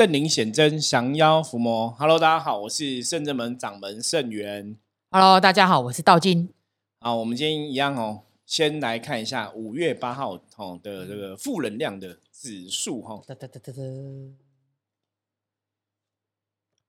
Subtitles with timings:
[0.00, 1.90] 圣灵显真，降妖伏魔。
[1.90, 4.74] Hello，大家好，我是圣正门掌门圣元。
[5.10, 6.54] Hello，大家好，我是道金。
[7.00, 13.20] 好，我们今天一样哦，先来看一下五月八号哦的这个负能量的指数哈。
[13.26, 13.82] 哒哒哒哒哒。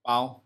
[0.02, 0.42] 包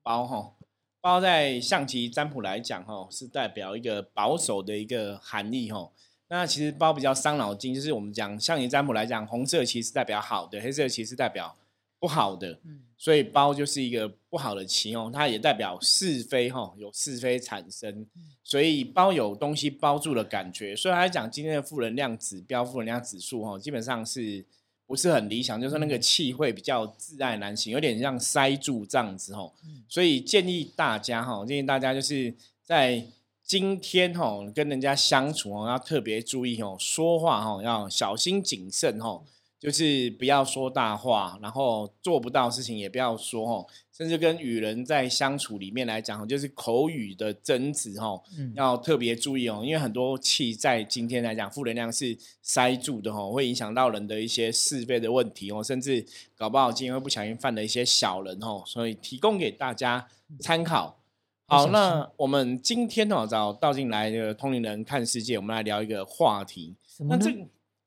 [0.00, 0.52] 包哈，
[1.00, 5.90] 包在象棋占卜来讲哈，是代表一个保守的一个含义哈。
[6.28, 11.56] 那其实包比较伤脑筋，就是我们讲象棋占卜来讲，红色其实代表好的，黑色其实代表。
[12.04, 12.60] 不好的，
[12.98, 18.06] 所以包就是一个不好的棋哦，它也代表是非哈，有是非产生，
[18.42, 20.76] 所以包有东西包住的感觉。
[20.76, 24.44] 所以来讲，今天的负能量指标、负能量指数哈，基本上是
[24.86, 25.58] 不是很理想？
[25.58, 29.50] 就是那个气会比较自爱难行，有点像塞住这样子哈。
[29.88, 33.02] 所以建议大家哈，建议大家就是在
[33.42, 39.22] 今天哈跟人家相处哦，要特别注意哦，说话哈要小心谨慎哈。
[39.64, 48.22] 就是不要说大话，然后做不到事情也不要说哦，甚至跟与人在相处里面来讲，就是口语的争执哦，
[48.54, 56.04] 要特别注意哦，因为很多气在今天来讲，负能量是塞住的哦，会影响到人的一些是非的问题哦，甚至
[56.36, 60.06] 搞不好今天会不小心犯了一些小人哦，所以提供给大家
[60.40, 60.98] 参考。
[61.46, 66.74] 好，那我们今天哦找倒进来的通灵人看世界，我们来聊一个话题，
[67.08, 67.30] 那这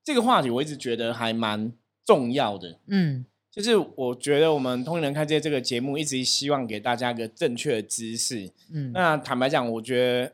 [0.07, 1.69] 这个话题我一直觉得还蛮
[2.05, 10.31] 重要的，嗯，就是我觉得我们通灵人看这这个节目一直希望给大家一个正确的知识，嗯，那坦白讲，我觉得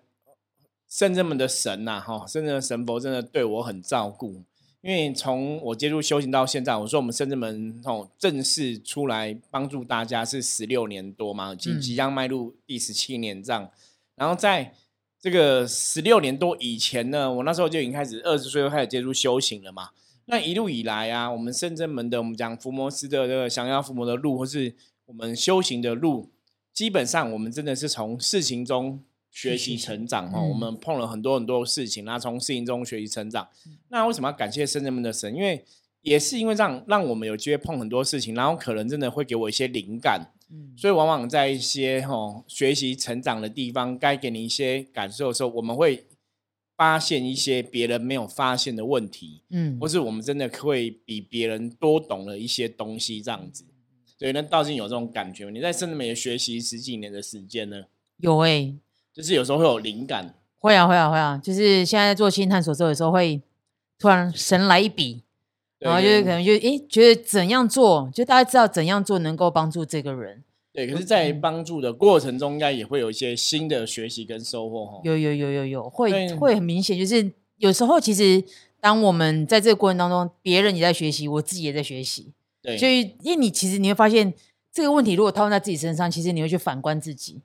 [0.88, 4.44] 圣人们的神呐，哈，圣人的神佛真的对我很照顾，
[4.82, 13.68] 因为从我接触修行到现在，我说我们圣人们哦正式出来帮助大家是十六年多嘛，即即将迈入第十七年这样，
[14.14, 14.76] 然后在。
[15.24, 19.92] 这个十六年多以前呢，我那时候就已经开始二十岁就开始接触修行了嘛。
[20.26, 26.30] 那一路以来啊，我们深圳门的我们讲伏魔师的这个降妖伏魔的路，或是我们修行的路，
[26.74, 30.46] 基本上我们真的是从事情中学习成长哦。
[30.50, 33.48] 我们碰了很多很多事情，那从事情中学习成长。
[33.88, 35.34] 那为什么要感谢深圳门的神？
[35.34, 35.64] 因为
[36.02, 40.34] 也是因为这样，让我们有机会碰很多事情，然后可能真的会给我一些灵感。
[40.76, 46.06] 所以往往在一些哈学习成长的地方，该给你一些感受的时候，我们会
[46.76, 53.66] 发现一些别人没有发现的问题，嗯，或是我们真的会比别人多懂了一些东西，这样子。
[54.18, 55.52] 所以那道静有这种感觉吗？
[55.52, 57.86] 你在深圳美学习十几年的时间呢？
[58.18, 58.74] 有哎，
[59.14, 63.42] 就是有时候会有灵感，会啊会啊会啊，就是现在做新探索之后，有时候会
[63.98, 65.24] 突然神来一笔。
[65.84, 70.44] 然后就是可能就诶，觉得怎样做，就大家知道怎样做能够帮助这个人。
[70.72, 75.02] 对，可是，在帮助的过程中，应该也会有一些新的学习跟收获哈。
[75.04, 78.44] 有有有有有，会会很明显，就是有时候其实
[78.80, 82.32] 当我们在这个过程当中，别人也在学习，我自己也在学习。
[82.62, 84.34] 对，所以因为你其实你会发现
[84.72, 87.42] 这个问题，如果套用在自己身上，其实你会去反观自己，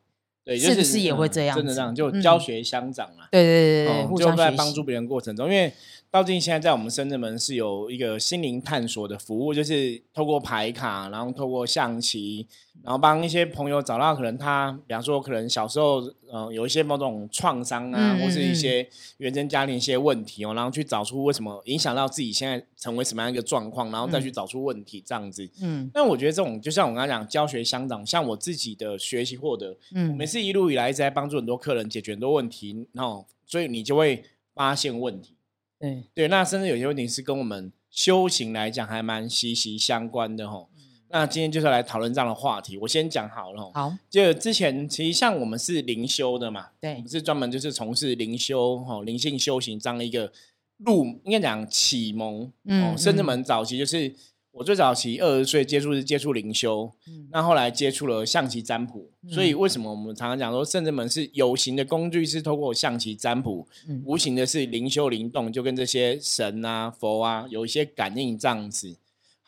[0.49, 1.57] 对，是不是也会这样？
[1.57, 3.25] 真的这样，就教学相长嘛。
[3.31, 5.73] 对对对对，就在帮助别人过程中，因为。
[6.11, 12.47] 道静现在在我们深圳门是有一个心灵探索的服务，就是透过牌卡，然后透过象棋，
[12.83, 16.01] 然后帮一些朋友找到可能他，比方说可能小时候
[16.33, 25.49] 嗯有一些某种创伤啊，或是一些原生家庭一些问题哦，然后去找出为什么影响到自己现在成为什么样一个状况，然后再去找出问题这样子。
[25.61, 34.25] 嗯，但我觉得这种就像我刚才讲教学相长，像我自己的学习获得，嗯，每次一路以来一直在帮助很多客人解决很多问题，然后所以你就会
[34.55, 35.35] 发现问题。
[35.79, 40.69] 对对，那甚至有些问题是跟我们修行来讲还蛮息息相关的吼。
[41.11, 43.71] 那今天就是来讨论这样的话题，我先讲好了。
[43.75, 50.33] 好，就之前其实像我们是灵修的嘛，对，是专门就是从事灵修哈灵性修行这样的一个
[50.79, 54.15] 路，应该讲启蒙，嗯，甚至们早期就是。
[54.51, 56.91] 我最早期二十岁接触是接触灵修，
[57.31, 63.69] 那后来接触了象棋占卜，所以为什么我们常常讲说甚至门是有形的工具，是透过象棋占卜，
[64.05, 68.97] 无形的是灵修灵动，就跟这些神啊佛啊有一些感应这样子。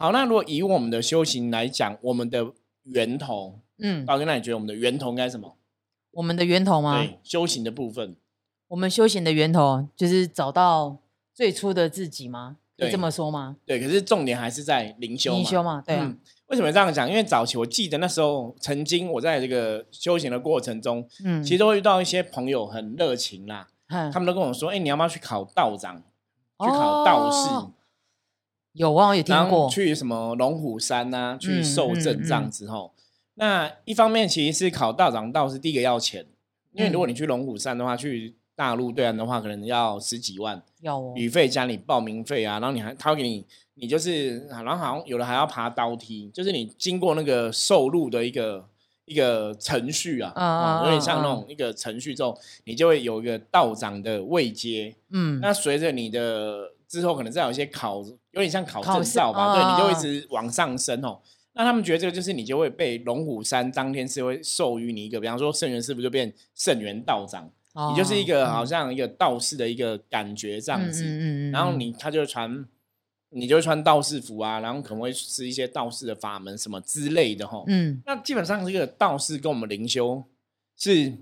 [0.00, 2.53] 好，那如果以我们的修行来讲，我们的
[2.84, 5.59] 源头，嗯，宝哥，那你觉得我们的源头应该什么？
[6.13, 6.97] 我们的源头吗？
[6.97, 8.16] 对，修行的部分，
[8.69, 10.97] 我们修行的源头就是找到
[11.34, 12.57] 最初的自己吗？
[12.78, 13.59] 可以这么说吗？
[13.66, 15.95] 对，可是重点还是在灵修灵修嘛，对。
[16.47, 17.07] 为什么这样讲？
[17.07, 23.69] 因为早期我记得那时候，曾经我在这个修行的过程中，嗯，其实都会遇到一些朋友很热情啦，
[24.10, 25.98] 他们都跟我说：“哎，你要不要去考道长？
[26.59, 27.51] 去考道士？”
[28.72, 29.69] 有啊，有听过。
[29.69, 31.37] 去什么龙虎山啊？
[31.37, 32.95] 去受证这样子吼。
[33.34, 36.27] 那一方面其实是考道长道是，第一个要钱，
[36.72, 38.37] 因为如果你去龙虎山的话，去。
[38.57, 43.43] 大陆对岸的话，可能要十几万，要哦，旅费加你报名费啊，然后你还他会给你，
[43.77, 48.69] 你就是然后好像有的还要爬刀梯，就是你经过那个受录的一个
[49.07, 61.21] 一个程序啊，有点像那嗯种一个程序之后，你就会有一个道长的位阶，嗯，那随着你的之后可能再有一些考，有点像考证照吧，哦对，你就一直往上升哦。
[61.53, 67.50] 那他们觉得这个就是你就会被龙虎山当天是会授予你一个，比方说圣元师傅就变圣元道长，
[67.91, 71.03] 你就是一个好像一个道士的一个感觉这样子。
[71.03, 72.65] 哦嗯嗯嗯，然后你他就会传，
[73.30, 77.65] 你就会穿道士服啊，然后可能会是一些道士的法门什么之类的吼。
[77.66, 80.22] 嗯那基本上这个道士跟我们灵修
[80.76, 81.12] 是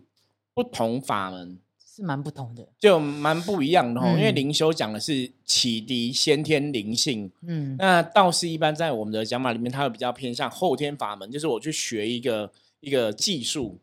[0.52, 1.58] 不同法门，
[1.98, 4.14] 是蛮不同的，就蛮不一样的哦。
[4.16, 13.80] 因为嗯灵修讲的是启迪先天灵性，嗯那道士一般在我们的讲法里面，他会比较偏向后天法门，就是我去学一个一个技术，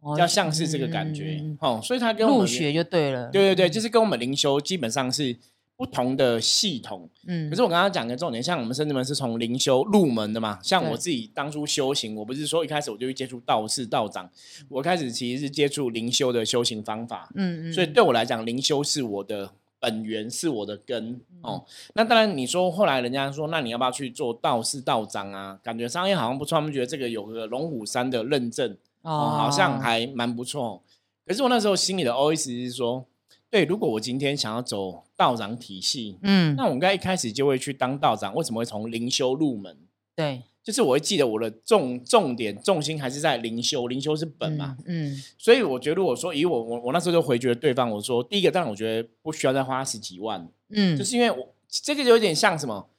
[0.00, 1.80] 哦比较像是这个感觉嗯嗯嗯哦。
[1.84, 5.36] 所以他跟我们入学就对了，对对对，就是跟我们灵修基本上是
[5.78, 7.08] 不同的系统。
[7.28, 14.28] 嗯，可是我刚刚讲的重点，像我们甚至们是从灵修入门的嘛，像我自己当初修行，我不是说一开始我就去接触道士、道长，
[14.68, 21.64] 我开始其实是接触灵修的修行方法，嗯嗯，所以对我来讲，灵修是我的本源，是我的根嗯哦。
[21.94, 25.60] 那当然，你说后来人家说，那你要不要去做道士、道长啊？
[25.62, 30.80] 感觉商业好像不错，他们觉得这个有个龙虎山的认证哦，好像还蛮不错哦。
[31.24, 33.06] 可是我那时候心里的 OS 是说，
[33.50, 39.76] 对，如果我今天想要走道长体系，嗯，那我应该一开始就会去当道长，为什么会从灵修入门？
[40.14, 40.42] 对。
[40.60, 45.22] 就是我会记得我的重重点重心还是在灵修，灵修是本嘛，，嗯嗯。
[45.38, 52.90] 所以我觉得如果说以我我我那时候就回绝对方，我说第一个当然我觉得不需要再花十几万，嗯，就是因为我这个就有点像什么，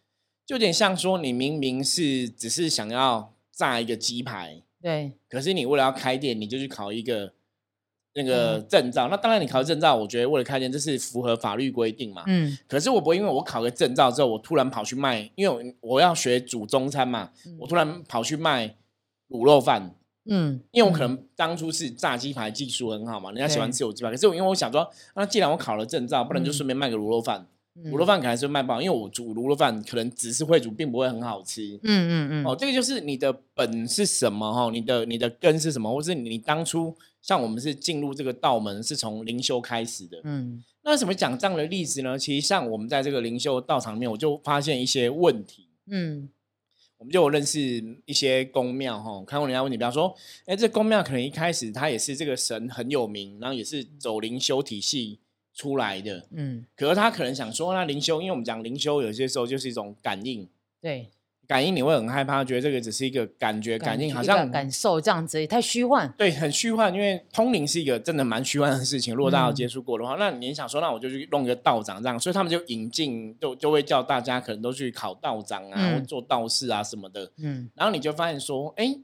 [0.48, 7.34] 就有点像说你明明是只是想要炸一个鸡排，对，可是你为了要开店，你就去考一个
[8.14, 9.08] 那个嗯证照。
[9.10, 12.24] 那当然，你考证照，我觉得为了开店，这是符合法律规定嘛。
[12.28, 18.76] 嗯可是我不会因为我考个证照之后，我突然跑去卖，因为我我要学煮中餐嘛，我突然跑去卖
[19.30, 19.96] 卤肉饭，
[20.26, 24.12] 嗯，因为我可能当初是炸鸡排技术很好嘛，人家喜欢吃我鸡排。
[24.12, 27.42] 可是我因为我想说，那既然我考了证照，不然就嗯顺便卖个卤肉饭。
[27.42, 27.48] 嗯
[27.86, 31.80] 卤肉饭可能是会卖不好，因为我煮卤肉饭可能只是会煮，并不会很好吃。
[31.82, 34.70] 嗯嗯嗯，哦，这个就是你的本是什么哈？
[34.72, 40.20] 你的你的根是什么，或是你当初像我们是进入这个道门是从灵修开始的。
[40.24, 42.18] 嗯那为什么讲这样的例子呢？
[42.18, 45.68] 其实像我们在这个灵修道场里面，我就发现一些问题。
[45.92, 46.30] 嗯
[46.98, 47.60] 我们就有认识
[48.06, 50.14] 一些宫庙哈，看过人家问题，比方说，
[50.46, 55.20] 哎，这宫庙可能一开始它也是这个神很有名，然后也是走灵修体系
[55.60, 60.48] 出来的，嗯，可是他可能想说，那灵修，因为我们讲灵修，有些时候就是一种感应，
[60.80, 61.10] 对，
[61.46, 69.14] 感应你会很害怕，觉得这个只是一个感觉，感应好像感受这样子，太虚幻，对很虚幻，因为通灵是一个真的蛮虚幻的事情。
[69.14, 75.96] 如果大家有嗯接触过的话，那你想说，那我就去弄一个道长这样，所以他们就引进，就就会叫大家可能都去考道长啊，嗯。
[75.96, 77.30] 或做道士啊什么的。
[77.36, 78.98] 嗯，然后你就发现说，哎，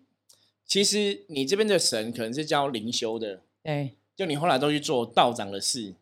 [0.65, 5.93] 其实你这边的神可能是教灵修的，对，就你后来都去做道长的事，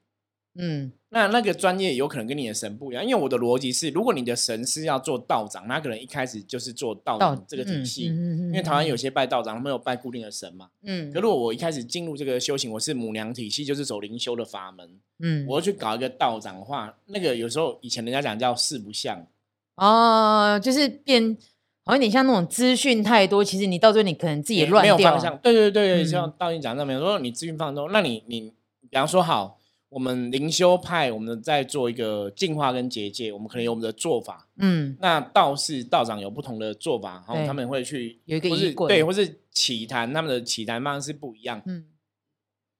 [0.55, 0.91] 嗯。
[1.09, 10.69] 那那个专业有可能跟你的神不一样，因为我的逻辑是，如果你的神是要做道长，那可能一开始就是做道这个体系，因因为台湾有些拜道长，他们有拜固定的神嘛。
[10.81, 11.11] 嗯。
[11.13, 15.45] 可如果我一开始进入这个修行，我是母娘体系，就是走灵修的法门，嗯。
[15.47, 19.27] 我要去搞一个道长的话，那个有时候以前人家讲叫四不像，
[19.75, 21.37] 哦，就是变，
[21.85, 25.37] 好像有点像那种资讯太多，其实你到最后你可能自己也没乱掉有方向。
[25.37, 28.51] 对对对像道英讲那边说你资讯放纵，那你你
[28.89, 29.59] 比方说好，
[29.93, 41.61] 我们灵修派，我们在做一个净化跟结界，我们可能有我们的做法，嗯那道士道长有不同的做法，然后对他们会去有一个或是仪对，或是起坛，他们的起坛方式不一样。
[41.65, 41.85] 嗯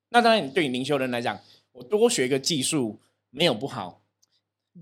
[0.10, 1.40] 那当然，你对你灵修人来讲，
[1.72, 3.00] 我多学一个技术
[3.32, 4.04] 没有不好，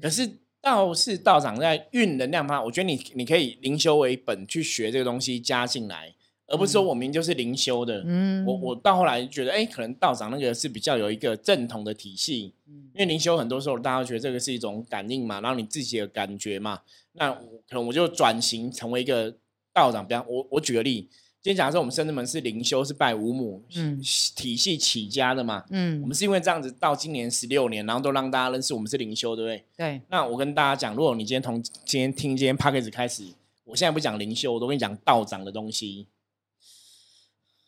[0.02, 6.14] 可是道士道长在运能量方，我觉得你你可以灵修为本去学这个东西加进来，
[6.52, 8.04] 而不是说我明明就是灵修的。
[8.06, 12.54] 嗯，我我到后来觉得，哎，可能道长那个是比较有一个正统的体系，
[12.94, 16.82] 因为灵修很多时候大家觉得这个是一种感应嘛，然后你自己的感觉嘛，
[17.14, 19.34] 那我可能我就转型成为一个
[19.74, 20.08] 道长。
[20.08, 21.08] 比方我我举个例，
[21.42, 24.00] 今天假设我们深圳门是灵修，是拜五母、嗯
[24.36, 29.66] 体系起家的嘛，嗯我嗯们是因为这样子到今年十六年，然后都让大家认识我们是灵修，对不对？
[29.78, 33.24] 对，那我跟大家讲，如果你今天从今天听今天 p a c k a g e 开始，
[33.64, 36.08] 我现在不讲灵修，我都跟你讲道长的东西，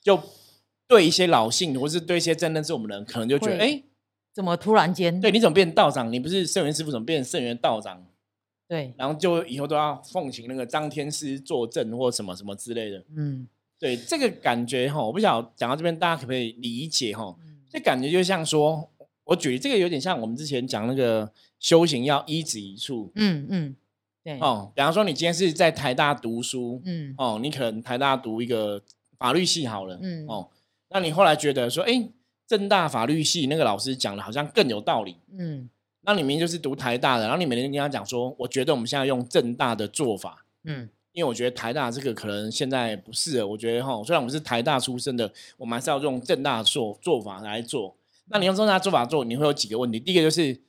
[0.04, 0.22] 就
[0.88, 3.84] 对一些老信或是对一些真认识我们的人，可能就觉得，会哎，
[4.34, 5.20] 怎么突然间？
[5.20, 6.12] 对，你怎么变道长？
[6.12, 8.06] 你不是圣元师傅，怎么变圣元道长？
[8.68, 13.04] 对，然后就以后都要奉请那个张天师坐镇或什么什么之类的。
[13.16, 13.48] 嗯
[13.80, 17.36] 对，这个感觉哈，我不晓得讲到这边，大家可不可以理解哈？
[17.44, 18.88] 嗯这感觉就像说，
[19.24, 23.76] 我举这个有点像我们之前讲那个修行要一指一处，嗯嗯，
[24.24, 28.82] 对，哦，比方说你今天是在台大读书，嗯哦，你可能台大读一个
[29.24, 30.26] 法律系好了，嗯。
[30.28, 30.50] 哦，
[30.90, 32.10] 那你后来觉得说，哎，
[32.46, 35.70] 正大法律系那个老师讲的好像更有道理，嗯。
[36.02, 40.90] 那你明明就是读台大的，然后你每天跟他讲说，我觉得我们现在用正大的做法，嗯。
[41.14, 47.96] 因为我觉得台大这个可能现在不适合，我觉得哈，虽然我们是台大出身的，我们还是要用正大的做做法来做。
[48.26, 50.00] 那你用正大做法做，你会有几个问题？
[50.00, 50.60] 第一个就是，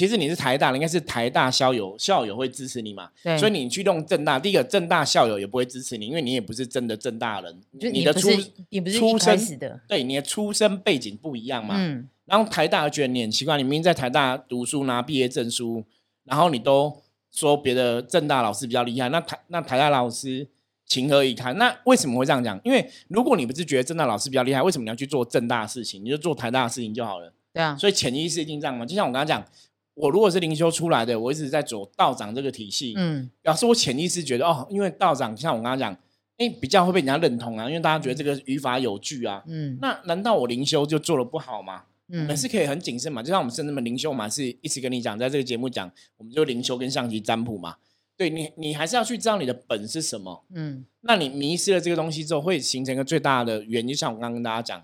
[0.00, 3.10] 其实你是台大的，应该是台大校友，校友会支持你嘛？
[3.22, 8.30] 对，所以你去弄正大，第一个正大校友也不会支持你，因为你也不是真的正大人，就你的出
[8.70, 11.74] 你不是出身开始的，对你的出身背景不一样嘛。
[11.76, 15.84] 嗯然后台大觉得你很奇怪，你明明在台大读书拿毕业证书，
[16.24, 16.96] 然后你都
[17.30, 20.48] 说别的正大老师比较厉害，那台那台大老师
[20.86, 21.58] 情何以堪？
[21.58, 22.58] 那为什么会这样讲？
[22.64, 26.02] 因为如果你不是觉得正大老师比较厉害，为什么你要去做正大的事情？
[26.02, 27.30] 你就做台大的事情就好了。
[27.52, 28.86] 对啊，所以潜意识一定这样嘛？
[28.86, 29.44] 就像我刚刚讲，
[29.94, 35.92] 我如果是灵修出来的，我一直在走道长这个体系，嗯表示我潜意识觉得哦，因为道长像我刚刚讲，
[36.38, 39.42] 哎，比较会被人家认同啊，因为大家觉得这个语法有据啊。
[39.46, 41.82] 嗯那难道我灵修就做的不好吗？
[42.08, 47.76] 我嗯们是可以很谨慎嘛，就像我们甚至们灵修嘛，是一直跟你讲，在这个节目讲，我们就灵修跟象棋占卜嘛。
[48.16, 50.44] 对你，你还是要去知道你的本是什么。
[50.54, 54.82] 嗯那你迷失了这个东西之后，会形成一个最大的原因，就像我刚刚跟大家讲，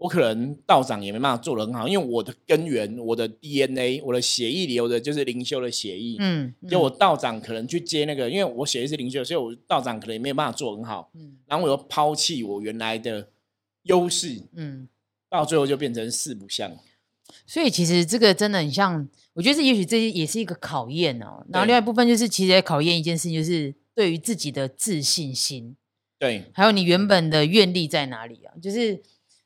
[0.00, 6.16] 我可能道长也没办法做得很好，因为我的根源、我的 DNA、我的血液流的就是灵修的血液。
[6.18, 11.10] 嗯，就我道长可能去接那个，因为我血液是灵修，所以我道长可能也没有办法做很好。
[11.14, 13.28] 嗯然后我又抛弃我原来的
[13.82, 14.88] 优势，嗯，
[15.28, 16.72] 到最后就变成四不像。
[17.46, 21.44] 所以其实这个真的很像，我觉得这也许这也是一个考验哦。
[21.50, 25.76] 然后另外一部分就是，其实也考验一件事情，就是对于自己的自信心，
[26.18, 28.54] 对，还有你原本的愿力在哪里啊？
[28.62, 29.00] 就是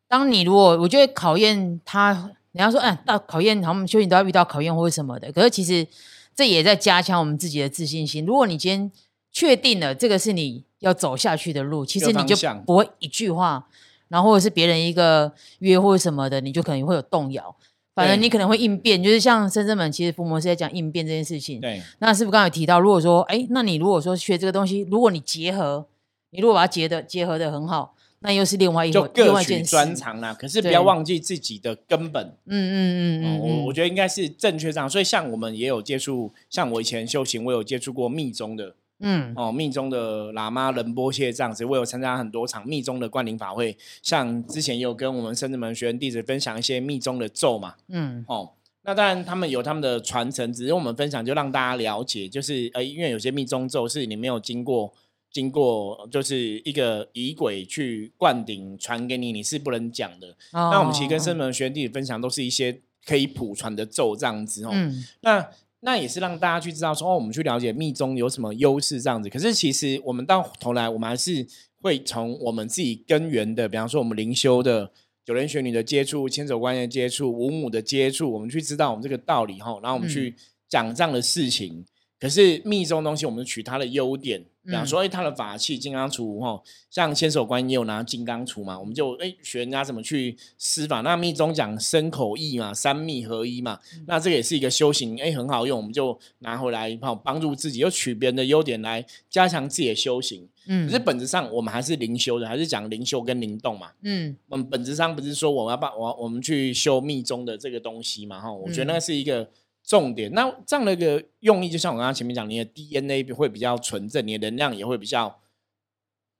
[0.08, 2.12] 当你如果我觉得考验他，
[2.52, 5.32] 人家说，哎，到考验，好像修行都要遇到考验或者什么的。
[5.32, 5.86] 可是其实
[6.34, 8.24] 这也在加强我们自己的自信心。
[8.24, 8.92] 如果你今天
[9.32, 13.66] 确定了这个是你要走下去的路，其实你就不会一句话，
[14.08, 17.56] 然后或者是别人一个约或者什么的，你就可能会有动摇。
[17.94, 21.60] 反正你可能会应变，就是像深圳们，其实伏魔是在讲应变这件事情。
[21.60, 25.86] 对，那是不是刚才有提到，如果说，哎，那你如果说学这个东西，如果你结合，
[26.30, 27.93] 你如果把它结的结合的很好，
[28.24, 29.62] 那又是另外一就各取。
[29.62, 30.32] 专长啦。
[30.32, 32.26] 可是不要忘记自己的根本。
[32.46, 34.88] 嗯嗯嗯哦嗯，我我觉得应该是正确这样。
[34.88, 43.76] 所以像我们也有接触，像我以前修行，我有接触过密宗的嗯哦，密宗的喇嘛仁波切这样子，我有参加很多场密宗的灌顶法会。
[44.02, 48.52] 像之前也有跟我们深圳门学员弟子分享一些密宗的咒嘛，嗯哦。
[48.86, 54.92] 那当然，他们有他们的传承，只是我们分享就让大家了解，就是呃，因为有些密宗咒是你没有经过
[55.34, 60.28] 经过，就是一个仪轨去灌顶传给你，你是不能讲的。
[60.52, 64.70] 哦那我们其实跟深门学员弟子分享，都是一些可以普传的咒这样子哦。
[64.72, 65.44] 嗯那
[65.80, 69.28] 那也是让大家去知道说，哦，我们去了解密宗有什么优势这样子。
[69.28, 71.44] 可是其实我们到头来，我们还是
[71.82, 74.92] 会从我们自己根源的，比方说我们灵修的
[75.24, 80.36] 九人玄女的接触、千手观音的接触、五母的接触，我们去知道我们这个道理哈，然后我们去
[80.68, 81.84] 讲这样的事情。
[82.24, 91.02] 可是密宗东西，我们取它的优点，比方说，哎、它的法器金刚杵哈，像千手观音也有拿金刚杵嘛，我们就哎、学人家怎么去施法。
[91.02, 100.48] 那密宗讲身口意嘛，三密合一嘛，那这个也是一个修行，哎、很好用，我们就拿回来好帮助自己，又取别人的优点来加强自己的修行。
[100.66, 103.90] 嗯可是本质上我们还是灵修的，还是讲灵修跟灵动嘛。
[104.00, 109.46] 嗯我们本质上不是说我们要把我我们去修密宗的这个东西嘛，哈，我觉得那是一个
[109.84, 110.32] 重点。
[110.32, 115.40] 那这样的一个用意，就像我刚刚前面讲，你的 DNA 会比较纯正，你的能量也会比较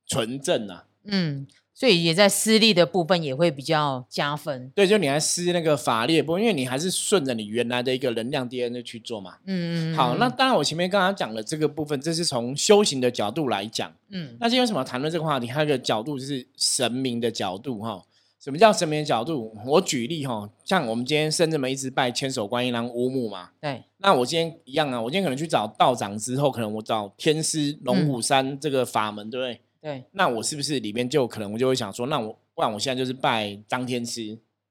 [0.07, 0.87] 纯正啊。
[1.05, 4.71] 嗯，所以也在私立的部分也会比较加分。
[4.75, 9.37] 对，就你还施那个法力的部分，因为你还是顺着你原来的一个能量 DNA 去做嘛。
[9.45, 13.95] 嗯嗯，好，那当然我前面刚刚讲的这个部分，这是从修行的角度来讲。
[14.09, 15.47] 嗯那今天为什么要谈论这个话题？
[15.49, 18.03] 还有一个角度就是神明的角度哈。
[18.45, 19.57] 什么叫神明的角度？
[19.65, 29.61] 我举例哈，像我们今天深圳门一直拜千手观音郎乌木嘛，对，那我今天一样啊，我今天可能去找道长之后，可能我找天师龙虎山这个法门，对不对？
[29.81, 34.23] 对，那我是不是里面就可能我就会想说，那我不然我现在就是拜张天师，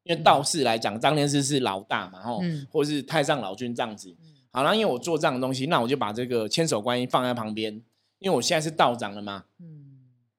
[0.03, 4.15] 因为道士来讲，张天师是老大嘛，吼，嗯或是太上老君这样子。
[4.51, 7.73] 好，那因为我做这样的东西，那我就把这个千手观音放在旁边，
[8.19, 9.45] 因为我现在是道长了嘛。
[9.59, 9.82] 嗯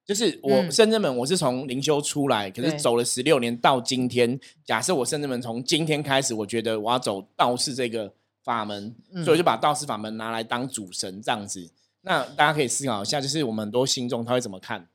[0.04, 4.38] 就是我嗯深圳门，我是从灵修出来，可是走了十六年到今天。
[4.64, 11.70] 假设我深圳门从今天开始，我觉得我要走道士这个法门，嗯所以我就把道士法门拿来当主神这样子。
[12.02, 14.88] 那大家可以思考一下，就是我们很多信众他会怎么看？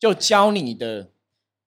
[0.00, 1.10] 就教你的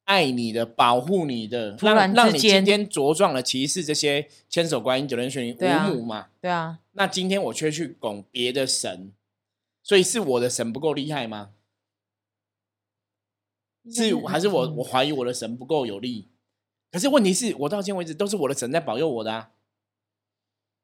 [0.04, 6.28] 爱你的、保护你的，让让你今天茁壮的，其实是这些千手观音、九天玄女、五母嘛。
[6.42, 9.14] 对啊，那今天我却去拱别的神，
[9.90, 11.50] 所以是我的神不够厉害吗？
[13.92, 16.30] 是还是我嗯我怀疑我的神不够有力？
[16.92, 19.50] 可是问题是我到今天为止都是我的神在保佑我的啊，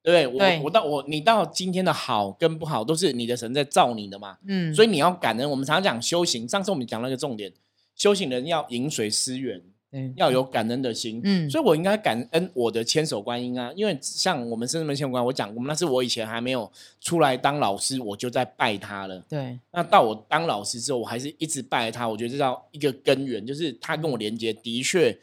[0.01, 0.57] 对不对？
[0.57, 5.47] 我我到我你到今天的好跟不好都是你的神在造你的嘛，嗯，所以你要感恩。
[5.51, 7.53] 我们常常讲修行，上次我们讲那个重点，
[7.93, 9.63] 修行人要饮水思源，
[9.95, 11.21] 对要有感恩的心。
[11.23, 19.23] 嗯，所以我应该感恩我的千手观音啊，因为像我们深圳门千手观音，我讲过，那是我以前还没有出来当老师，我就在拜他了。
[19.29, 22.07] 对那到我当老师之后，我还是一直拜他。
[22.09, 25.17] 我觉得这叫一个根源，就是他跟我连接的确，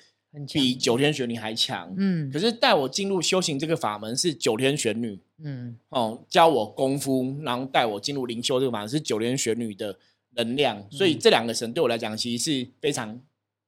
[0.50, 1.92] 比九天玄女还强。
[1.98, 9.98] 嗯可是带我进入修行这个法门是九天玄女嗯哦，教我功夫，然后带我进入灵修这个法门是九天玄女的
[10.34, 10.82] 能量。
[10.90, 13.20] 所以嗯这两个神对我来讲，其实是非常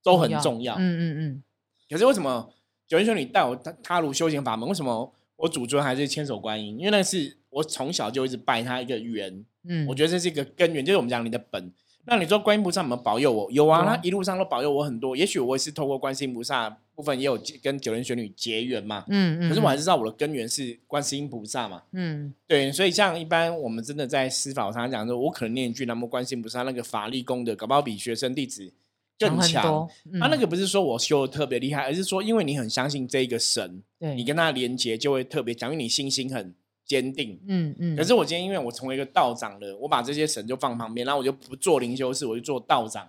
[0.05, 0.77] 都很重要。
[0.77, 1.43] 嗯嗯嗯，
[1.91, 2.53] 可是为什么
[2.87, 4.69] 九天玄女带我踏踏入修行法门？
[4.69, 6.79] 为什么我主尊还是千手观音？
[6.79, 9.45] 因为那是我从小就一直拜他一个缘。
[9.67, 11.73] 嗯，我觉得这是一个根源，就是我们讲你的本。
[12.07, 13.51] 那你说观音菩萨有没有保佑我？
[13.51, 15.17] 有啊，他一路上都保佑我很多。
[15.17, 19.07] 也许我也是透过观世音菩萨部分，也有跟九天玄女结缘嘛。
[19.09, 21.83] 嗯嗯，可是我还是知道我的根源是观世音菩萨嘛。
[21.93, 28.71] 嗯对，所以像一般我们真的在司法上讲说，我可能念一句南无观世音菩萨，那个法力功德，搞不好比学生弟子
[29.19, 29.89] 更强。
[30.21, 36.55] 他、那嗯个不是说我修的特别厉害，而是说因为你很相信这一个神，对你跟他连接就会特别强，因为你信心很
[36.85, 37.41] 坚定。
[37.47, 43.09] 嗯嗯，可是我今天因为我成为一个道长了，我把这些神就放旁边，然后我就不做灵修士，我就做道长。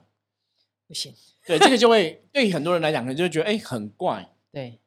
[0.88, 1.12] 不行，
[1.48, 4.30] 对，这个就会对很多人来讲，可能就会觉得哎、很怪。
[4.54, 4.80] 对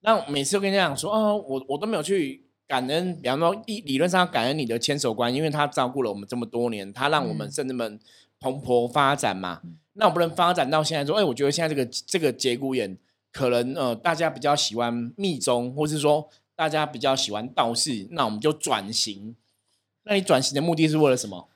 [0.00, 7.98] 那每次都跟人家讲说，哦，我我都没有去感恩，比方说理理论上要感恩你的千手观，因为他照顾了我们这么多年，他让我们嗯甚至们
[8.44, 9.62] 蓬勃发展嘛。
[9.94, 12.98] 那我不能发展到现在说，哎、我觉得现在这个这个节骨眼，
[13.32, 19.34] 可能呃大家比较喜欢密宗，或是说大家比较喜欢道士，那我们就转型。
[20.02, 21.48] 那你转型的目的是为了什么？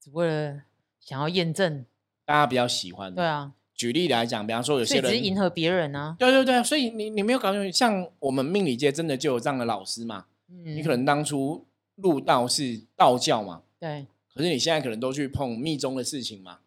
[0.00, 0.62] 只为了
[1.00, 1.84] 想要验证，
[2.24, 3.12] 大家比较喜欢。
[3.12, 10.26] 对啊，举例来讲，比方说有些人只是人，迎合别人啊，对对对，所以你你没有搞清楚，像我们命理界真的就有这样的老师嘛？
[10.48, 11.64] 嗯，你可能当初
[11.96, 16.58] 入道是道教嘛，对可是你现在可能都去碰密宗的事情嘛，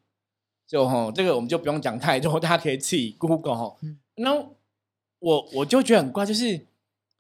[0.68, 3.78] 就吼这个我们就不用讲太多，大家可以自己 Google 吼。
[3.84, 4.56] 嗯然后
[5.20, 6.66] 我我就觉得很怪，就是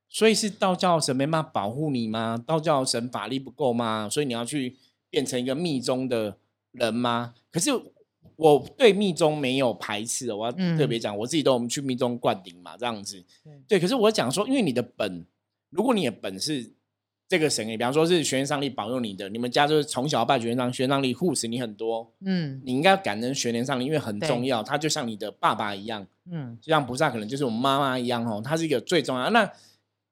[0.09, 2.43] 所以是道教神没办法保护你吗？
[2.45, 4.09] 道教神法力不够吗？
[4.09, 4.75] 所以你要去
[5.09, 6.35] 变成一个密宗的
[6.71, 7.35] 人吗？
[7.51, 7.69] 可是
[8.35, 13.23] 我对密宗没有排斥哦，我要嗯特别讲，我自己都我们去密宗灌顶嘛，这样子。
[13.43, 15.25] 对对，可是我讲说，因为你的本，
[15.69, 16.73] 如果你的本是
[17.29, 29.29] 这个神，比方说是玄天上帝保佑你的，你们家就是从小拜玄天上，玄天上帝护持你很多，嗯你应该要感恩玄天上帝，因为很重要，他就像你的爸爸一样，嗯就像菩萨可能就是我们妈妈一样哦，他是一个最重要。
[29.29, 29.49] 那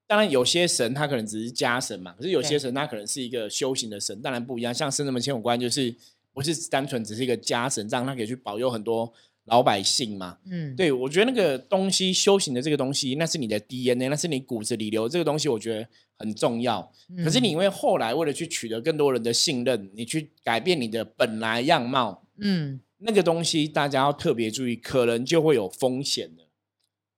[0.06, 4.72] 当然有些神他可能只是家神嘛，可是有些神他可能是一个修行的神，当然不一样。
[4.72, 5.94] 像圣人门千手观就是
[6.34, 9.12] 不是单纯只是一个家神，这样他可以去保佑很多
[9.48, 10.38] 老百姓嘛。
[10.50, 16.92] 嗯，对，我觉得那个东西修行的这个东西，那是你的 DNA，那是你骨子里流这个东西，我觉得很重要。
[17.24, 26.44] 可是你嗯因为后来为了去取得更多人的信任，你去改变你的本来样貌，嗯，那个东西大家要特别注意，可能就会有风险的。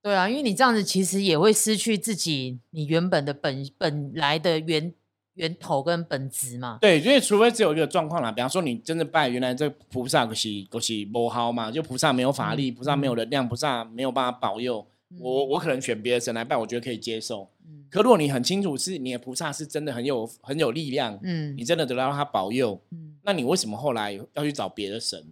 [0.01, 4.93] 对啊，因为你这样子其实也会失去自己你原本的本本来的源
[5.39, 14.85] 源头跟本质嘛，对，因为除非只有一个状况啦，比方说你真的拜原来这菩萨可是可是不好嘛，就菩萨没有法力，嗯菩萨没有能量，菩萨没有办法保佑。
[15.17, 17.49] 我我可能选别的神来拜，我觉得可以接受。
[17.65, 25.23] 嗯可如果你很清楚是你的菩萨是真的很有很有力量，嗯你真的得到他保佑，嗯，那你为什么后来要去找别的神？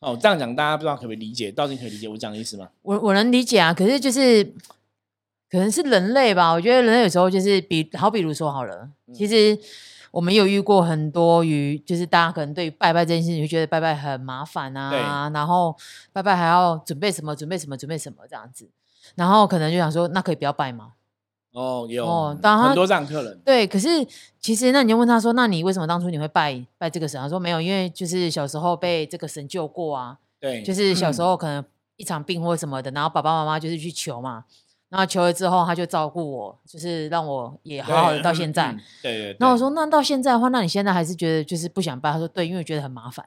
[0.00, 1.50] 哦，这样讲大家不知道可不可以理解？
[1.50, 2.68] 到底可以理解我讲的意思吗？
[2.82, 4.46] 我我能理解啊，可是就是
[5.56, 9.14] 可能是人类吧，我觉得人类有时候就是比好，比如说好了，嗯。
[9.14, 9.58] 其实
[10.10, 15.74] 我们有遇过很多于就是大家可能对于拜拜这件事情，就觉得拜拜很麻烦啊，然后
[16.12, 18.68] 拜拜还要准备什么准备什么准备什么这样子，
[19.14, 20.92] 然后可能就想说，那可以不要拜吗？
[21.52, 23.88] 哦，有哦很多这样客人，对，可是
[24.38, 27.18] 其实那你就问他说，那你为什么当初你会拜拜这个神？
[27.18, 31.64] 他说没有，因为就是小时候被这个神救过啊，对，就是小时候可能
[31.96, 34.44] 一场病或什么的，然后爸爸妈妈就是去求嘛，
[34.88, 38.72] 然后求了之后他就照顾我，就是让我也好好的到现在。
[38.72, 39.36] 嗯对对对。
[39.40, 42.12] 那我说，那到现在的话，那你现在还是觉得就是不想拜？
[42.12, 43.26] 他说对，因为觉得很麻烦。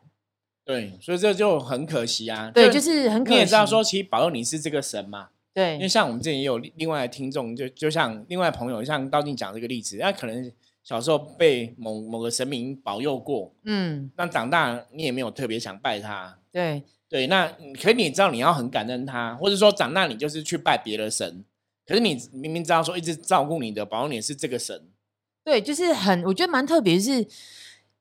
[0.63, 2.51] 对，所以这就很可惜啊。
[2.53, 3.33] 对，就是很可惜。
[3.33, 10.51] 你也知道说，其实保佑你是这个神嘛，对因为，像我们之前也有另另外的听众，就就像另外朋友，像道静讲这个例子，那可能
[10.83, 17.47] 小时候被某某个神明保佑过，嗯，那长大你也没有特别想拜他，对，对，那
[17.81, 21.43] 可是你知道你要很感恩他，或者说长大你就是去拜别的神，
[21.89, 24.87] 可是你明明知道说一直照顾你的、保佑你的是这个神，
[25.43, 27.27] 对，就是很，我觉得蛮特别，是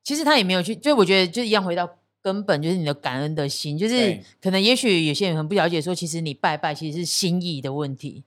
[0.05, 1.89] 其实他也没有去，就我觉得就一样回到
[2.21, 8.25] 根本，就是你的感恩的心，就是可能也许有些人很不了解，说其实你拜拜其实是心意的问题，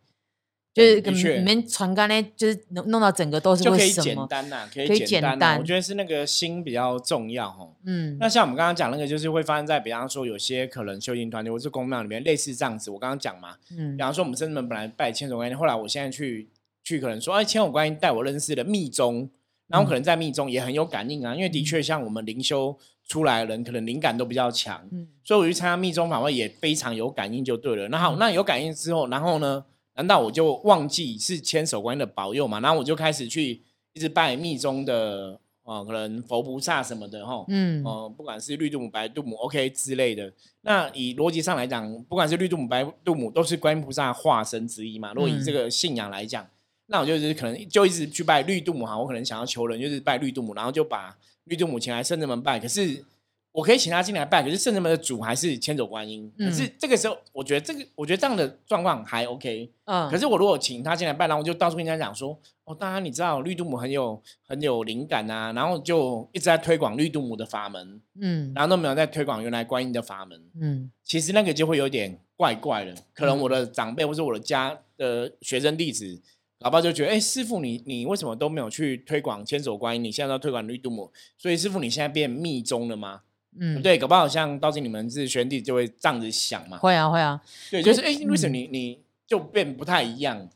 [0.74, 4.16] 就是可能对的确你们传干呢，就是弄弄到整个都是就可以简？
[4.30, 7.76] 单呐、可以可以简单、我觉得是那个心比较重要哦。
[7.86, 12.90] 嗯，那像我们刚刚讲那个，就是会发生在，比方说有些可能修行团体或是公庙里面，类似这样子。
[12.90, 16.50] 我刚刚讲嘛，嗯比方说我们深圳门本来拜千手观音，后来我现在去
[16.84, 19.30] 去可能说，哎，千手观音带我认识了密宗，
[19.68, 27.90] 然后可能在密宗也很有感应啊，因为的确像我们灵修出来的人，可能灵感都比较强，嗯所以我去参加密宗法会也非常有感应就对了。
[27.90, 29.66] 那好，那有感应之后，然后呢，
[30.02, 32.60] 难道我就忘记是千手观音的保佑嘛？
[32.60, 33.62] 然后我就开始去
[33.94, 40.34] 一直拜密宗的哦，可能佛菩萨什么的哈，嗯哦、不管是绿度母、白度母，OK 之类的。
[40.62, 45.14] 那以逻辑上来讲，不管是绿度母、白度母，都是观音菩萨化身之一嘛。
[45.14, 46.48] 如果以这个信仰来讲，
[46.88, 52.60] 那我就是可能就一直去拜绿度母哈，我可能想要求人，就是拜绿度母，然后就把绿度母请来圣人门拜。
[52.60, 53.06] 可是
[53.54, 56.32] 我可以请他进来拜，可是圣人们的主还是千手观音。
[56.38, 59.70] 可是这个时候，我觉得这个，我觉得这样的状况还 OK。
[59.86, 70.42] 嗯，可是我如果请他进来拜，然后我就到处跟人家讲说，哦，当然你知道绿度母很有很有灵感啊，然后就一直在推广绿度母的法门，嗯然后都没有在推广原来观音的法门。
[70.60, 76.22] 嗯其实那个就会有点怪怪的，可能我的长辈或者我的家的学生弟子，
[76.60, 80.02] 老爸就觉得，哎，师傅你你为什么都没有去推广千手观音？
[80.06, 83.24] 你现在要推广绿度母，所以师傅你现在变密宗了吗？
[83.60, 86.78] 嗯，对，搞不好像道经你们是学弟就会这样子想嘛。
[86.78, 87.42] 会啊会啊。
[87.70, 90.48] 对，就是哎，诶为什么嗯你你就变不太一样？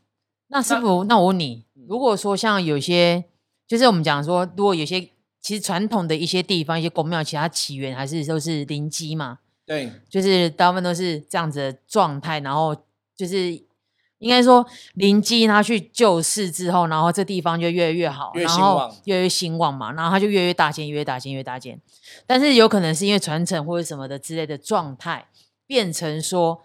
[0.48, 3.24] 那师傅，那我问你，嗯如果说像有些，
[3.66, 5.00] 就是我们讲说，如果有些
[5.40, 12.74] 其实传统的一些地方、一些宫庙，其他起源还是都是灵机嘛，对，就是大部分都是这样子的状态，然后
[13.14, 13.60] 就是
[14.18, 21.80] 应该说灵机他去救世之后，然后这地方就越来越好，越然后越来越兴旺嘛，然后他就越来越大建，越越大建，越大间。
[22.26, 25.26] 但是有可能是因为传承或者什么的之类的状态，
[25.66, 26.62] 变成说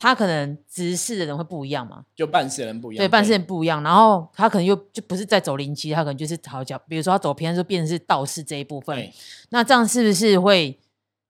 [0.00, 3.04] 他可能执事的人会不一样嘛，就办事人不一样。
[3.04, 9.08] 对，办事人不一样，然后他可能又就不是在走灵机，他可能就是好讲，比如说他走偏，就变成是道士这一部分。
[9.50, 10.78] 那这样是不是会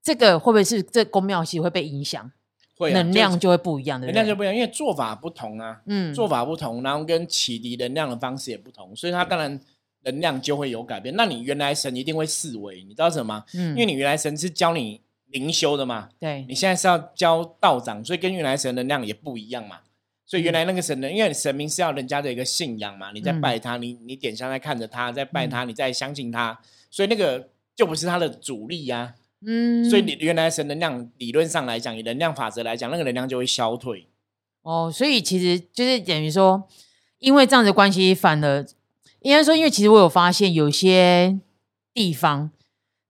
[0.03, 2.31] 这个会不会是这宫庙其实会被影响，
[2.79, 4.01] 会啊能量就就会不一样？
[4.01, 9.61] 能量就不一样，因为做法不同啊，嗯，做法不同，然后跟启迪能量的方式也不同，所以它当然
[10.05, 11.15] 能量就会有改变。
[11.17, 13.45] 那你原来神一定会四维，你知道什么吗？
[13.55, 19.81] 嗯因为你原来神是教你灵修的嘛，对你现在是要教道长，所以跟原来神能量也不一样嘛。
[20.25, 26.59] 所以原来那个神呢，因为神明是要人家的一个信仰嘛，你在嗯拜他，你你点香在看着他，在拜他，你在相信他，
[26.91, 29.15] 所以那个就不是他的主力呀、
[29.47, 34.09] 嗯，所以你原来神能量理论上来讲，以能量法则来讲，那个能量就会消退。
[34.63, 36.69] 哦，所以其实就是等于说，
[37.19, 38.67] 因为这样的关系，反而
[39.21, 41.39] 应该说，因为其实我有发现有些
[41.95, 42.51] 地方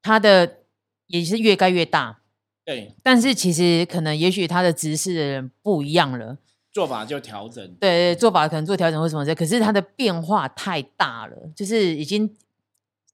[0.02, 0.58] 它的
[1.06, 2.20] 也是越盖越大，
[2.64, 6.36] 对，但是其实可能也许他的执事的人不一样了。
[6.70, 7.66] 做法就调整。
[7.80, 12.28] 对对，做法可能做调整或什么的，可是它的变化太大了，就是已经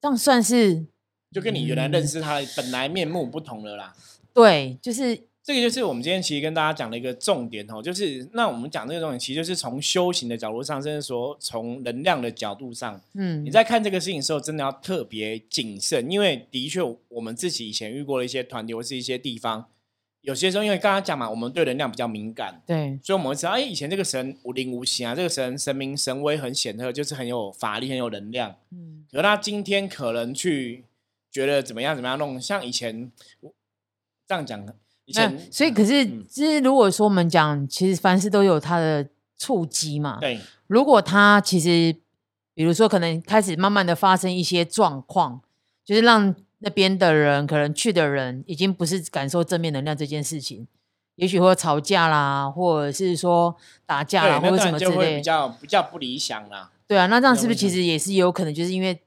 [0.02, 0.84] 这样算是
[1.34, 3.92] 就跟你原来认识他的本来面目不同了啦。
[4.32, 19.66] 对，就是这个就是我们今天其实跟大家讲的一个重点哦，就是那我们讲这个重点，其实就是从修行的角度上，甚至说从能量的角度上，嗯你在看这个事情的时候，真的要特别谨慎，因为的确我们自己以前遇过的一些团体或是一些地方，
[20.22, 28.56] 有些时候因为刚刚讲嘛，我们对能量比较敏感，对，所以我们会知道，哎，以前这个神无灵无形啊，这个神神明神威很显赫，就是很有法力，很有能量。
[28.72, 30.82] 嗯可他今天可能去
[31.34, 33.52] 觉得怎么样怎么样弄，像以前我
[34.28, 34.60] 这样讲，
[35.04, 41.96] 以那前、所以可是嗯就是如果说我们讲，其实凡事都有它的触机嘛，对如果他其实，
[42.54, 45.40] 比如说可能开始慢慢的发生一些状况，
[45.84, 50.68] 就是让那边的人可能去的人已经不是感受正面能量这件事情，
[51.16, 55.22] 也许会吵架啦，或者是说打架，啦，或者什么之类就会比。
[55.22, 56.70] 较比较不理想啦。
[56.86, 58.98] 对啊，那这样是不是其实也是有可能，就是因为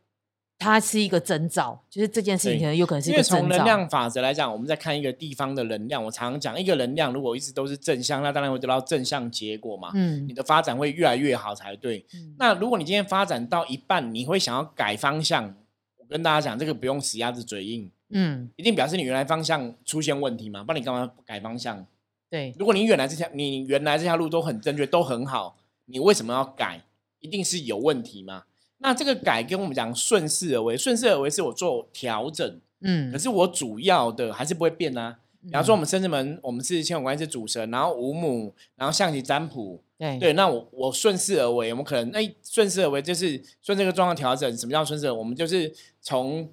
[0.60, 3.58] 它是一个征兆，就是这件事情可能有可能是一因为从个征兆。
[3.58, 9.92] 能量法则来讲，我们在看一个地方的能量，我常常讲，一个能量如果一直都是正向，那当然会得到正向结果嘛。
[9.94, 12.04] 嗯你的发展会越来越好才对。
[12.14, 15.56] 嗯那如果你今天发展到一半，你会想要改方向，
[15.98, 21.86] 我跟大家讲，这个不用死鸭子嘴硬，嗯，一定表示你原来方向出现问题嘛，不然你干嘛改方向？
[22.30, 26.82] 对，如果你原来这条你原来这条路都很正确，都很好，你为什么要改？
[27.20, 28.44] 一定是有问题嘛。
[28.80, 35.20] 那这个改跟我们讲顺势而为，顺势而为是我做调整，嗯可是我主要的还是不会变啊。
[35.44, 44.58] 比方说，我们生子门，我们是千手观音是主神，然后五母，然后象棋占卜，对对，那我我顺势而为，我们可能哎顺势而为就是顺这个状况调整。
[44.58, 45.18] 什么叫顺势而为？
[45.20, 46.52] 我们就是从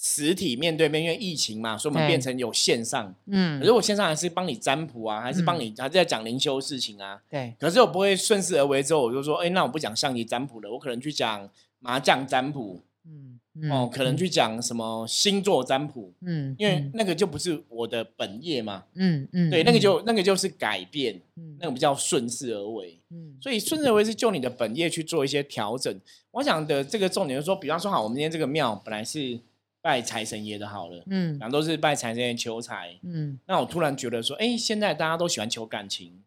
[0.00, 3.12] 实体面对面，因为疫情嘛，所以我们变成有线上。
[3.26, 7.20] 嗯可是我线上还是帮你占卜啊，还是帮你还是在讲灵修事情啊。
[7.28, 13.40] 对可是我不会顺势而为，之后我就说，哎，那我不讲象棋占卜了，我可能去讲麻将占卜嗯
[13.72, 18.84] 哦，可能去讲什么星座占卜，嗯因为那个就不是我的本业嘛。
[18.94, 22.96] 嗯嗯对，那个就那个就是改变，嗯那个比较顺势而为。
[23.10, 26.00] 嗯所以顺势而为是就你的本业去做一些调整。
[26.30, 29.40] 我想的这个重点就是说，比方说好，我们今天这个庙本来是
[29.80, 32.98] 拜财神爷的，好了，嗯然后都是拜财神爷求财。
[33.02, 36.22] 嗯那我突然觉得说，哎，现在大家都喜欢求感情，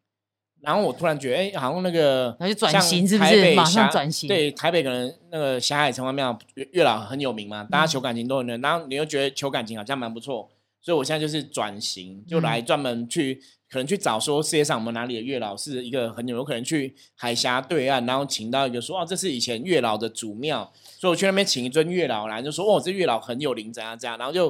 [0.62, 10.50] 然后我突然觉得，哎，好像那个然后就转像型是不台北是马上霞转型对，台北可能那个霞海城隍庙月月老很有名嘛，大家求感情都很认，然后你又觉得求感情好像蛮不错，
[10.82, 13.42] 所以我现在就是转型，就来专门去。
[13.72, 24.50] 可能去找说世界上我们哪里的月老是一个很有有可能去海峡对岸，然后请到一个说哦，这是以前月老的祖庙，所以我去那边请一尊月老来，就说哦，这月老很有灵，怎样怎样，然后就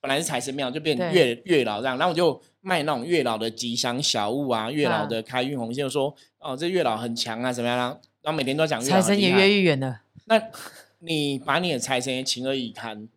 [0.00, 10.40] 本来是财神庙，就变月月老这样，然后我就卖那种月老的吉祥小物啊，月老的开运红线，就说哦，这月老很强啊，怎么样，然后然后每天都讲财神也越越远了，那
[11.00, 13.08] 你把你的财神也情何以堪？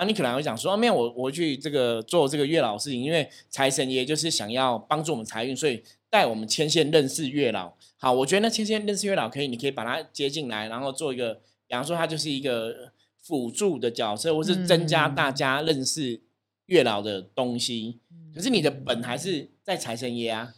[0.00, 7.74] 那你可能会讲说，啊没有我我去这个做这个月老事情，因为财神爷就是想要帮助我们财运，所以带我们牵线认识月老。
[7.98, 11.34] 好，我觉得那牵线认识月老可以，你可以把它接进来，然后做一个，
[11.66, 16.22] 比方说它就是一个辅助的角色，或是增加嗯大家认识
[16.64, 17.98] 月老的东西。
[18.10, 20.54] 嗯可是你的本还是在财神爷啊，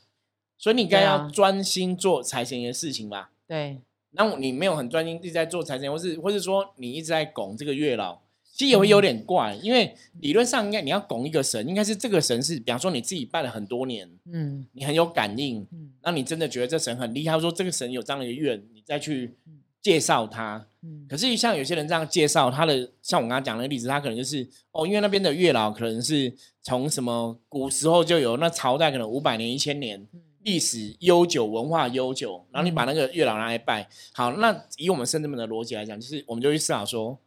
[0.59, 3.33] 所以你应该要专心做财神爷的事情吧。
[3.49, 8.21] 对，然后你没有很专心一直在做财神爷，或是或是说你一直在拱这个月老，
[8.53, 14.67] 其实也会有点怪，因为理论上应该你要拱一个神，应该是这个神是，比方说你自己拜了很多年，嗯。
[14.73, 15.91] 你很有感应，嗯。
[16.03, 19.35] 那你真的觉得这神很厉害，说这个神有这样的一个愿，你再去
[19.81, 20.67] 介绍他。
[20.83, 21.07] 嗯。
[21.09, 30.07] 可是像有些人这样介绍他的，像我刚刚讲的例子，他可能就是哦，因为那边的月老可能是从什么古时候就有，那朝代可能五百年、一千年，
[30.43, 37.19] 历史悠久、文化悠久，然后你把那个月老拿来拜，好，那以我们圣人们的逻辑来讲，就是我们就去思考说，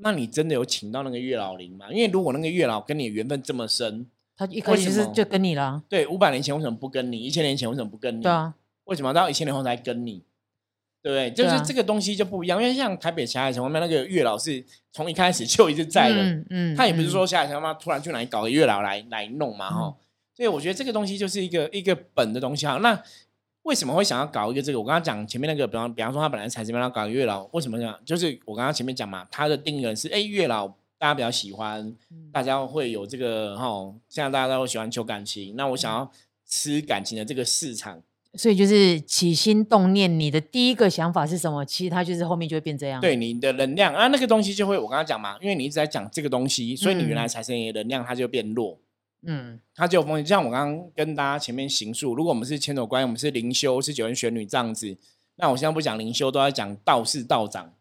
[0.00, 1.86] 那你真的有请到那个月老灵吗？
[1.90, 4.06] 因为如果那个月老跟你缘分这么深，
[4.36, 7.18] 他一开始就跟你了，对，五百年前为什么不跟你？
[7.18, 8.22] 一千年前为什么不跟你？
[8.22, 10.22] 对啊，为什么到一千年后才跟你？
[11.00, 11.30] 对不对？
[11.30, 19.96] 就对啊是这个东西就不一样，因为像台北霞海城隍庙那个月老是从一开始就一直在的，嗯嗯，他也不是嗯说霞海城隍庙突然去哪里搞个月老来来弄嘛，哈、
[20.34, 22.78] 所以我觉得这个东西就是一个一个本的东西哈。
[22.78, 23.00] 那
[23.64, 24.78] 为什么会想要搞一个这个？
[24.78, 27.98] 我刚刚讲前面那个，比方比方说他本来财神庙要搞月老，为什么讲？
[28.04, 30.68] 就是我刚刚前面讲嘛，他的定义人是哎月老
[30.98, 36.10] 大家比较喜欢，嗯大家会有这个哈，现在大家都喜欢求感情，那我想要
[36.46, 38.00] 吃感情的这个市场。
[38.34, 41.64] 所以就是起心动念，你的第一个想法是什么？
[41.64, 48.78] 其实它就是后面就会变这样。，对你的能量啊，那个东西就会我刚刚讲嘛，因为你一直在讲这个东西，所以你原来财神爷的能量它就变弱，嗯
[49.74, 50.24] 它就有风险。
[50.24, 54.96] 就像我刚刚跟大家前面行述，如果我们是千手观音，我们是灵修，是九人玄女这样子，
[55.36, 57.74] 那我现在不讲灵修，都在讲道士道长。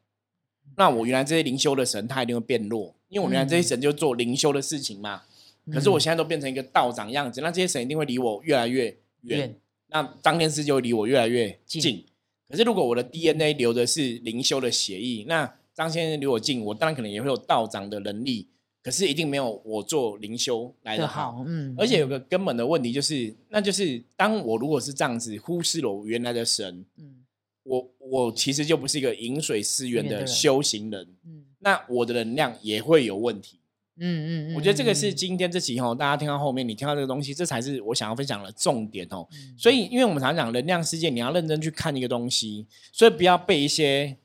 [0.76, 5.24] 那我原来这些灵修的神，他一定会变弱，因为我原来这些神就做灵修的事情嘛。
[5.72, 8.86] 可是我现在都变成一个道长样子，那这些神一定会离我越来越
[9.22, 9.56] 远远，
[9.88, 12.06] 那张天师就会离我越来越近近。
[12.50, 18.48] 可是如果我的 DNA 留的是灵修的协议，那张先生离我近，我当然可能也会有道长的能力，
[18.88, 21.34] 可是一定没有我做灵修来的好。
[21.34, 27.16] 好，嗯，而且有个根本的问题就是，那就是当我如果是这样子忽视了我原来的神，嗯
[27.64, 33.60] 我我其实就不是一个饮水思源的修行人，嗯那我的能量也会有问题。
[34.00, 39.28] 嗯嗯，我觉得这个是嗯今天这期哈，大家听到后面，你听到这个东西，这才是我想要分享的重点哦。
[39.34, 44.16] 嗯所以，因为我们常讲能量世界，你要认真去看一个东西，所以不要被一些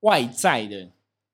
[0.00, 0.90] 外在的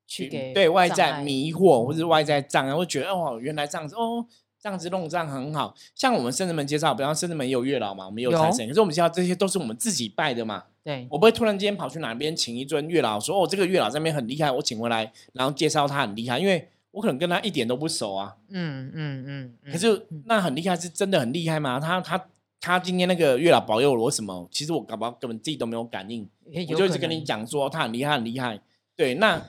[0.07, 4.25] 去给对外在迷惑，或者是外在障碍，会觉得哦，原来这样子哦，
[4.61, 5.75] 这样子弄这样很好。
[5.95, 10.64] 像我们圣人们介绍，比方圣人们也有月老嘛，我们也有有财神，可是我们知道这些都是我们自己拜的嘛。
[10.85, 18.37] 对，我不会突然间跑去哪边请一尊月老，说哦，这个月老这边很厉害，我请回来，然后介绍他很厉害，因为我可能跟他一点都不熟啊。
[18.51, 21.81] 嗯嗯嗯，嗯可是那很厉害，是真的很厉害吗？
[21.81, 22.25] 他他
[22.61, 24.49] 他今天那个月老保佑我什么？
[24.53, 26.29] 其实我搞不好根本自己都没有感应，
[26.71, 28.61] 我就一直跟你，讲说他很厉害，很厉害。
[28.95, 29.42] 对，那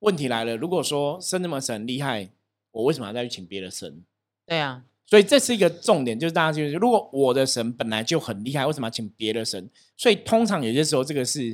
[0.00, 2.30] 问题来了，如果说生那么神很厉害，
[2.72, 4.02] 我为什么要再去请别的神？
[4.46, 9.68] 对啊，所以这是一个重点，就是大家就是，如果我的神本来就很厉害，为什么要请别的神？
[9.96, 11.44] 所以通常有些时候，这个是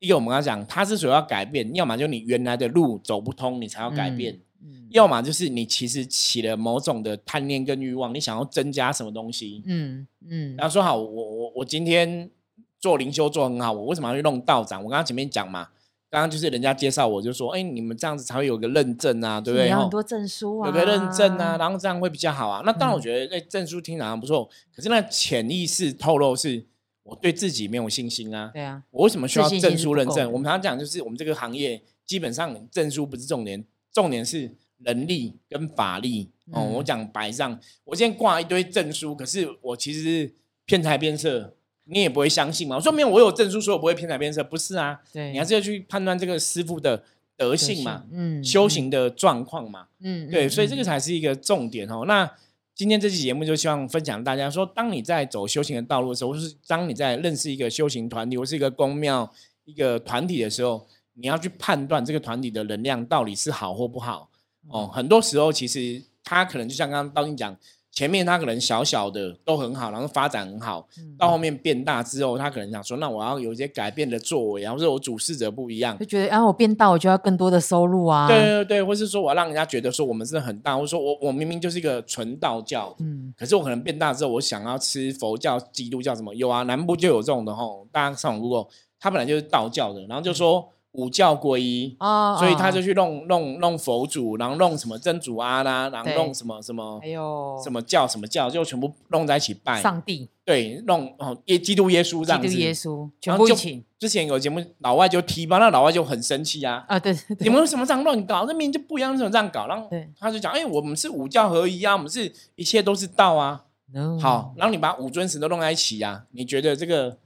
[0.00, 9.62] 一一个我们刚刚讲，他之所以要改变，要么就你原来的路走不通，你才要改变；嗯要么就是你其实起了某种的贪念跟欲望，你想要增加什么东西。
[9.64, 12.30] 嗯嗯然后说好，我我我今天
[12.78, 14.84] 做灵修做很好，我为什么要去弄道长？
[14.84, 15.68] 我刚刚前面讲嘛，
[16.14, 19.64] 刚刚就是人家介绍我就说，哎，你们这样子才会有个认证啊，对不对？
[19.64, 22.62] 吼你要很多证书啊，有个认证啊，然后这样会比较好啊。
[22.64, 26.64] 那当然，嗯我觉得哎，证书听起来不错，可是那潜意识透露是
[27.02, 28.52] 我对自己没有信心啊。
[28.54, 30.30] 对啊，我为什么需要证书认证？
[30.30, 36.30] 我们常常讲，就是我们这个行业基本上证书不是重点，重点是能力跟法力。
[36.52, 42.76] 哦，嗯我讲白上，我今天挂一堆证书，可是我其实是骗财骗色，你也不会相信嘛。
[42.76, 45.00] 我说没有，我有证书，所以我不会偏财偏色，不是啊？
[45.12, 47.04] 对，你还是要去判断这个师傅的
[47.36, 49.88] 德性嘛，嗯，修行的状况嘛。
[50.00, 52.04] 嗯，嗯，对，嗯所以这个嗯才是一个重点哦。
[52.06, 52.30] 那
[52.74, 59.32] 今天这期节目就希望分享大家说，当你在走修行的道路的时候，或是当你在认识一个修行团体或是一个公庙、
[59.64, 64.28] 一个团体的时候，你要去判断这个团体的能量到底是好或不好
[64.68, 64.90] 哦。
[64.92, 67.56] 很多时候其实他可能就像刚刚道静讲，
[67.94, 71.14] 前面他可能小小的都很好，然后发展很好，嗯。
[71.16, 75.96] 到后面变大之后，他可能想说，那我要有一些改变的作为，然后是我主事者不一样。
[75.98, 83.32] 就，觉得啊，我变大，我就要更多的收入啊，对，对对，或是说我要让人家觉得说我们是很大，或者说我我明明就是一个纯道教，嗯。
[83.38, 87.86] 可是我可能变大之后，我想要吃佛教、基督教什么有啊，南部就有这种的吼。
[87.92, 88.66] 大家上网 Google，
[88.98, 102.56] 他本来就是道教的，然后就说五教归一，啊，所以他啊就去弄弄弄佛祖，然后弄什么真主阿拉，然后弄什么什么还有什么教什么教，就全部弄在一起拜，上帝、对，弄哦耶基督耶稣这基督样子。
[102.56, 103.84] 耶稣，然后就全部一起。
[103.98, 107.20] 之前有节目老外就踢吧，那老外就很生气啊，啊，对对。
[107.30, 108.44] 你对，们为什么这样乱搞？
[108.46, 109.66] 那明明就不一样，为什么这样搞？
[109.66, 113.64] 然后他就讲，哎、我们是五教合一啊，我们是一切都是道啊。
[113.92, 117.16] No 好，，然后你把五尊神都弄在一起啊，你觉得这个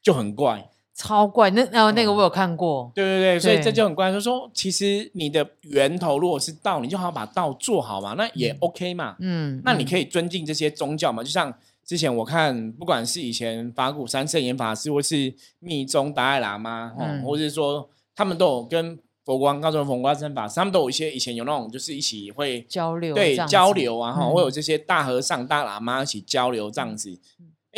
[0.00, 2.16] 就很怪，超怪，那然后那个嗯。
[2.16, 4.10] 我有看过，对对对，所以这就很怪。
[4.10, 9.14] 就说其实你的源头如果是道，你就好好把道做好嘛，那也 OK 嘛。
[9.20, 11.54] 嗯，那你可以尊敬这些宗教嘛，就像
[11.86, 16.92] 之前我看，不管是以前法鼓山圣严法师，或是密宗达赖喇嘛，
[17.24, 24.32] 或者是说他们都有跟佛光高中佛光山法师，他们都有一些以前有那种就是一起会交流对交流啊，哈、嗯。
[24.32, 27.16] 会有这些大和尚、大喇嘛一起交流这样子。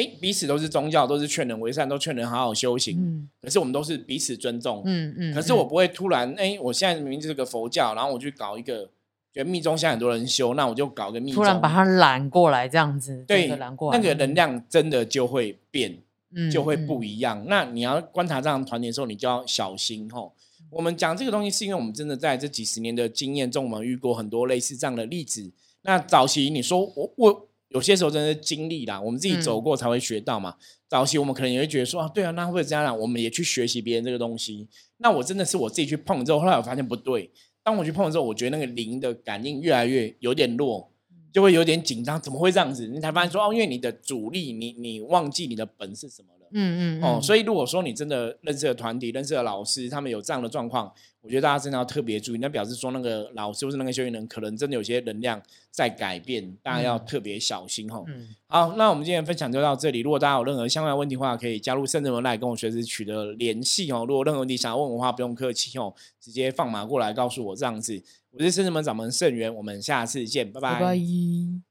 [0.00, 2.96] 哎，彼此都是宗教，都是劝人为善，都劝人好好修行。
[2.98, 4.82] 嗯可是我们都是彼此尊重。
[4.84, 8.84] 嗯嗯，可是我不会突然，哎，我现在明明就是个佛教，然后我去搞一个，
[9.32, 15.98] 觉得密宗现在很多人修，那我就搞个密宗，突然把它揽过来这样子，对揽过来，那个能量真的就会变，
[16.34, 17.44] 嗯就会不一一样。
[17.48, 20.32] 那你要观察这样团体的时候，你就要小心吼。
[20.70, 25.50] 我们讲这个东西，是因为我们真的在这几十年的经验中，我们遇过很多类似这样的例子。
[25.82, 30.56] 那早期你说我我有些时候真的是经历啦，我们自己走嗯过才会学到嘛。
[30.88, 32.92] 早期我们可能也会觉得说啊，对啊，那会不会这样啊？
[32.92, 34.68] 我们也去学习别人这个东西。
[34.98, 37.30] 那我真的是我自己去碰之后，后来我发现不对。
[37.62, 40.90] 当我去碰之后，我觉得那个灵的感应越来越有点弱，
[41.33, 42.20] 就会有点紧张。
[42.20, 42.88] 怎么会这样子？
[42.88, 46.39] 你才发现说哦，因为你的主力，你你忘记你的本是什么了。
[46.52, 52.38] 嗯嗯哦，所以如果说你真的认识的团体、认识的老师，他们有这样的状况，我觉得大家真的要特别注意。
[52.38, 58.02] 那表示说，那个老师或是那个修行人，可能真的有些能量在改变，大家要嗯特别小心哈。
[58.08, 60.00] 嗯好，那我们今天分享就到这里。
[60.00, 64.04] 如果大家有任何相关的问题的话，可以加入圣人文来跟我随时取得联系哦。
[64.08, 68.02] 如果任何问题想要问我的话，不用客气哦，直接放马过来告诉我这样子。
[68.32, 71.69] 我是圣人门掌门盛元，我们下次见，拜拜拜。